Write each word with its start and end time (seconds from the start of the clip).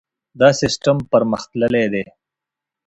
دا 0.39 0.49
سیستم 0.61 0.97
پرمختللی 1.11 1.85
دی. 1.93 2.03